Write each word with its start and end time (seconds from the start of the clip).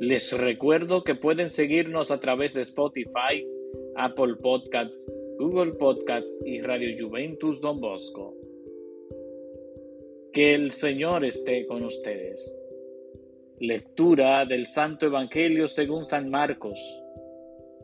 Les 0.00 0.36
recuerdo 0.36 1.04
que 1.04 1.14
pueden 1.14 1.48
seguirnos 1.48 2.10
a 2.10 2.18
través 2.18 2.52
de 2.52 2.62
Spotify, 2.62 3.46
Apple 3.94 4.34
Podcasts, 4.42 5.14
Google 5.38 5.74
Podcasts 5.74 6.42
y 6.44 6.60
Radio 6.60 6.96
Juventus 6.98 7.60
Don 7.60 7.80
Bosco. 7.80 8.34
Que 10.32 10.54
el 10.54 10.72
Señor 10.72 11.24
esté 11.24 11.64
con 11.66 11.84
ustedes. 11.84 12.60
Lectura 13.60 14.44
del 14.46 14.66
Santo 14.66 15.06
Evangelio 15.06 15.68
según 15.68 16.04
San 16.04 16.28
Marcos. 16.28 16.80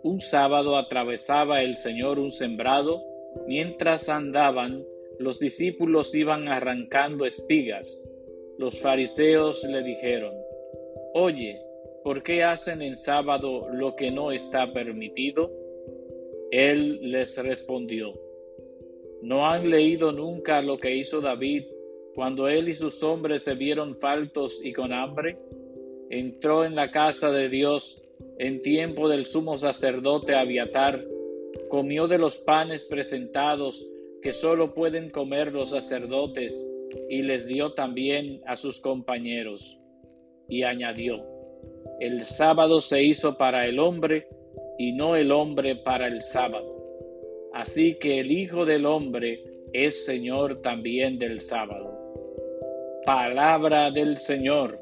Un 0.02 0.20
sábado 0.20 0.76
atravesaba 0.76 1.62
el 1.62 1.76
Señor 1.76 2.18
un 2.18 2.32
sembrado, 2.32 3.04
mientras 3.46 4.08
andaban, 4.08 4.84
los 5.20 5.38
discípulos 5.38 6.12
iban 6.14 6.48
arrancando 6.48 7.24
espigas. 7.24 8.10
Los 8.58 8.80
fariseos 8.80 9.62
le 9.62 9.82
dijeron, 9.84 10.34
Oye, 11.14 11.60
¿por 12.02 12.22
qué 12.22 12.42
hacen 12.42 12.82
en 12.82 12.96
sábado 12.96 13.68
lo 13.72 13.96
que 13.96 14.10
no 14.10 14.32
está 14.32 14.72
permitido? 14.72 15.50
Él 16.50 17.10
les 17.10 17.36
respondió, 17.36 18.12
¿no 19.22 19.46
han 19.46 19.70
leído 19.70 20.12
nunca 20.12 20.62
lo 20.62 20.76
que 20.76 20.96
hizo 20.96 21.20
David 21.20 21.64
cuando 22.14 22.48
él 22.48 22.68
y 22.68 22.74
sus 22.74 23.02
hombres 23.02 23.42
se 23.44 23.54
vieron 23.54 23.96
faltos 23.96 24.60
y 24.64 24.72
con 24.72 24.92
hambre, 24.92 25.38
entró 26.10 26.64
en 26.64 26.74
la 26.74 26.90
casa 26.90 27.30
de 27.30 27.48
Dios 27.48 28.02
en 28.38 28.62
tiempo 28.62 29.08
del 29.08 29.26
sumo 29.26 29.58
sacerdote 29.58 30.34
Abiatar, 30.34 31.04
comió 31.68 32.08
de 32.08 32.18
los 32.18 32.38
panes 32.38 32.84
presentados 32.84 33.86
que 34.22 34.32
sólo 34.32 34.74
pueden 34.74 35.10
comer 35.10 35.52
los 35.52 35.70
sacerdotes, 35.70 36.66
y 37.08 37.22
les 37.22 37.46
dio 37.46 37.72
también 37.72 38.42
a 38.46 38.56
sus 38.56 38.80
compañeros. 38.80 39.78
Y 40.48 40.64
añadió, 40.64 41.24
el 42.00 42.22
sábado 42.22 42.80
se 42.80 43.02
hizo 43.02 43.36
para 43.36 43.66
el 43.66 43.78
hombre, 43.78 44.26
y 44.78 44.92
no 44.92 45.16
el 45.16 45.30
hombre 45.30 45.76
para 45.76 46.06
el 46.06 46.22
sábado. 46.22 46.74
Así 47.52 47.96
que 47.96 48.20
el 48.20 48.32
Hijo 48.32 48.64
del 48.64 48.86
Hombre 48.86 49.44
es 49.74 50.06
Señor 50.06 50.62
también 50.62 51.18
del 51.18 51.40
sábado. 51.40 51.92
Palabra 53.04 53.90
del 53.90 54.16
Señor. 54.16 54.80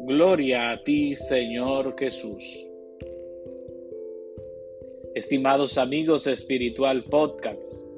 Gloria 0.00 0.72
a 0.72 0.82
ti, 0.82 1.14
Señor 1.14 1.96
Jesús. 1.98 2.44
Estimados 5.14 5.78
amigos 5.78 6.26
Espiritual 6.26 7.04
Podcasts, 7.04 7.90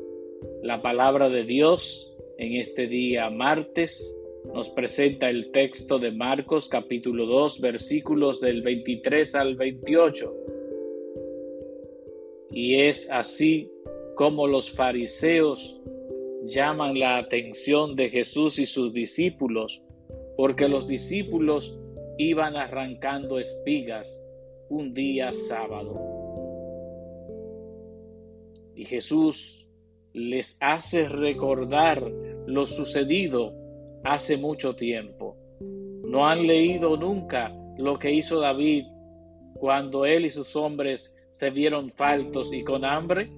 la 0.62 0.80
palabra 0.80 1.28
de 1.28 1.42
Dios 1.42 2.16
en 2.38 2.54
este 2.54 2.86
día 2.86 3.28
martes 3.30 4.16
nos 4.54 4.68
presenta 4.70 5.30
el 5.30 5.50
texto 5.50 5.98
de 5.98 6.10
Marcos 6.10 6.68
capítulo 6.68 7.26
2 7.26 7.60
versículos 7.60 8.40
del 8.40 8.62
23 8.62 9.34
al 9.34 9.56
28. 9.56 10.36
Y 12.50 12.82
es 12.82 13.10
así 13.10 13.70
como 14.14 14.46
los 14.46 14.70
fariseos 14.70 15.80
llaman 16.44 16.98
la 16.98 17.18
atención 17.18 17.96
de 17.96 18.10
Jesús 18.10 18.58
y 18.58 18.66
sus 18.66 18.92
discípulos, 18.92 19.82
porque 20.36 20.68
los 20.68 20.86
discípulos 20.86 21.78
iban 22.18 22.56
arrancando 22.56 23.38
espigas 23.38 24.20
un 24.68 24.92
día 24.92 25.32
sábado. 25.32 25.98
Y 28.74 28.84
Jesús 28.84 29.66
les 30.12 30.58
hace 30.60 31.08
recordar 31.08 32.10
lo 32.46 32.66
sucedido 32.66 33.61
hace 34.04 34.36
mucho 34.36 34.74
tiempo. 34.74 35.36
¿No 36.04 36.26
han 36.26 36.46
leído 36.46 36.96
nunca 36.96 37.52
lo 37.78 37.98
que 37.98 38.12
hizo 38.12 38.40
David 38.40 38.84
cuando 39.54 40.04
él 40.04 40.26
y 40.26 40.30
sus 40.30 40.54
hombres 40.56 41.16
se 41.30 41.50
vieron 41.50 41.90
faltos 41.90 42.52
y 42.52 42.64
con 42.64 42.84
hambre? 42.84 43.30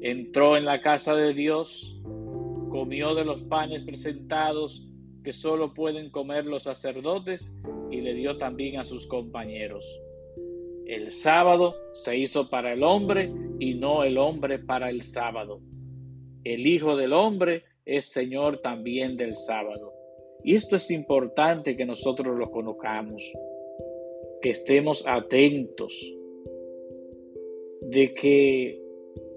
Entró 0.00 0.56
en 0.56 0.64
la 0.64 0.80
casa 0.80 1.14
de 1.14 1.34
Dios, 1.34 2.00
comió 2.70 3.14
de 3.14 3.24
los 3.24 3.42
panes 3.42 3.84
presentados 3.84 4.86
que 5.22 5.32
solo 5.32 5.74
pueden 5.74 6.10
comer 6.10 6.46
los 6.46 6.62
sacerdotes 6.62 7.54
y 7.90 8.00
le 8.00 8.14
dio 8.14 8.38
también 8.38 8.78
a 8.78 8.84
sus 8.84 9.06
compañeros. 9.06 9.84
El 10.86 11.12
sábado 11.12 11.76
se 11.92 12.16
hizo 12.16 12.48
para 12.48 12.72
el 12.72 12.82
hombre 12.82 13.30
y 13.58 13.74
no 13.74 14.04
el 14.04 14.16
hombre 14.16 14.58
para 14.58 14.88
el 14.88 15.02
sábado. 15.02 15.60
El 16.44 16.66
Hijo 16.66 16.96
del 16.96 17.12
Hombre 17.12 17.64
es 17.88 18.04
Señor 18.04 18.58
también 18.58 19.16
del 19.16 19.34
sábado. 19.34 19.94
Y 20.44 20.54
esto 20.54 20.76
es 20.76 20.90
importante 20.90 21.76
que 21.76 21.86
nosotros 21.86 22.36
lo 22.36 22.50
conozcamos, 22.50 23.32
que 24.42 24.50
estemos 24.50 25.06
atentos 25.06 26.14
de 27.80 28.12
que 28.12 28.80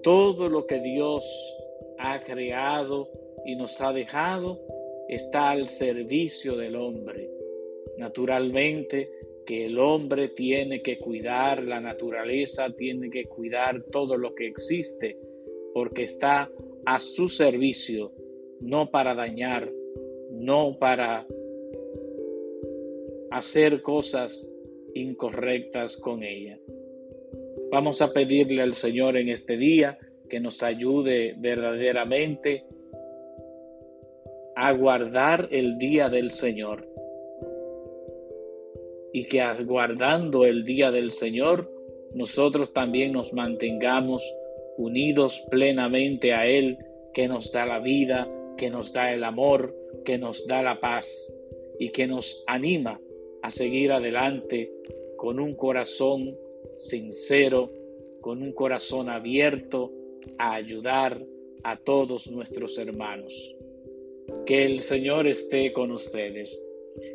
todo 0.02 0.48
lo 0.48 0.66
que 0.66 0.80
Dios 0.80 1.24
ha 1.98 2.22
creado 2.22 3.08
y 3.46 3.56
nos 3.56 3.80
ha 3.80 3.92
dejado 3.92 4.60
está 5.08 5.50
al 5.50 5.68
servicio 5.68 6.56
del 6.56 6.76
hombre. 6.76 7.30
Naturalmente 7.96 9.10
que 9.46 9.66
el 9.66 9.78
hombre 9.78 10.28
tiene 10.28 10.82
que 10.82 10.98
cuidar 10.98 11.62
la 11.64 11.80
naturaleza, 11.80 12.70
tiene 12.76 13.10
que 13.10 13.24
cuidar 13.24 13.82
todo 13.90 14.16
lo 14.16 14.34
que 14.34 14.46
existe, 14.46 15.18
porque 15.72 16.04
está 16.04 16.50
a 16.84 17.00
su 17.00 17.28
servicio, 17.28 18.12
no 18.62 18.90
para 18.90 19.14
dañar, 19.14 19.70
no 20.30 20.78
para 20.78 21.26
hacer 23.30 23.82
cosas 23.82 24.50
incorrectas 24.94 25.96
con 25.96 26.22
ella. 26.22 26.58
Vamos 27.70 28.02
a 28.02 28.12
pedirle 28.12 28.62
al 28.62 28.74
Señor 28.74 29.16
en 29.16 29.28
este 29.28 29.56
día 29.56 29.98
que 30.28 30.40
nos 30.40 30.62
ayude 30.62 31.34
verdaderamente 31.38 32.64
a 34.54 34.72
guardar 34.72 35.48
el 35.50 35.78
día 35.78 36.08
del 36.08 36.30
Señor. 36.30 36.86
Y 39.12 39.24
que 39.24 39.40
aguardando 39.40 40.44
el 40.44 40.64
día 40.64 40.90
del 40.90 41.10
Señor, 41.10 41.70
nosotros 42.14 42.72
también 42.72 43.12
nos 43.12 43.32
mantengamos 43.32 44.22
unidos 44.76 45.44
plenamente 45.50 46.32
a 46.32 46.46
Él, 46.46 46.78
que 47.12 47.28
nos 47.28 47.52
da 47.52 47.66
la 47.66 47.78
vida, 47.78 48.28
que 48.62 48.70
nos 48.70 48.92
da 48.92 49.12
el 49.12 49.24
amor, 49.24 49.74
que 50.04 50.18
nos 50.18 50.46
da 50.46 50.62
la 50.62 50.78
paz 50.78 51.34
y 51.80 51.90
que 51.90 52.06
nos 52.06 52.44
anima 52.46 53.00
a 53.42 53.50
seguir 53.50 53.90
adelante 53.90 54.70
con 55.16 55.40
un 55.40 55.56
corazón 55.56 56.38
sincero, 56.76 57.68
con 58.20 58.40
un 58.40 58.52
corazón 58.52 59.08
abierto 59.08 59.90
a 60.38 60.54
ayudar 60.54 61.20
a 61.64 61.76
todos 61.76 62.30
nuestros 62.30 62.78
hermanos. 62.78 63.34
Que 64.46 64.64
el 64.64 64.78
Señor 64.78 65.26
esté 65.26 65.72
con 65.72 65.90
ustedes 65.90 66.56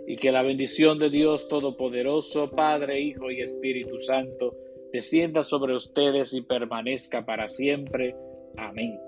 y 0.06 0.18
que 0.18 0.34
la 0.34 0.44
bendición 0.44 1.00
de 1.00 1.10
Dios 1.10 1.48
Todopoderoso, 1.48 2.52
Padre, 2.52 3.00
Hijo 3.00 3.32
y 3.32 3.40
Espíritu 3.40 3.98
Santo, 4.00 4.54
descienda 4.92 5.46
sobre 5.46 5.76
ustedes 5.76 6.34
y 6.34 6.42
permanezca 6.42 7.26
para 7.26 7.48
siempre. 7.48 8.18
Amén. 8.58 9.00